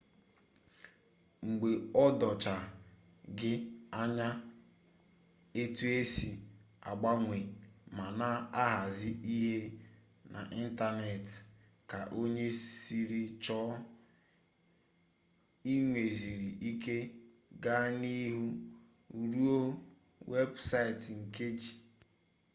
mgbe 1.47 1.69
o 2.03 2.05
dochaa 2.21 2.65
gị 3.37 3.51
anya 4.01 4.27
etu 5.61 5.85
e 5.99 6.01
si 6.13 6.29
agbanwe 6.89 7.37
ma 7.95 8.05
na-ahazi 8.19 9.11
ihe 9.35 9.55
n'ịntanetị 10.31 11.33
ka 11.89 11.99
onye 12.19 12.47
siri 12.81 13.21
chọọ 13.43 13.69
i 15.71 15.73
nweziri 15.89 16.49
ike 16.69 16.97
gaa 17.63 17.87
n'ihu 17.99 18.45
rụọ 19.31 19.59
weebụsaịtị 20.29 21.11
nke 21.23 21.45
gị 21.59 21.71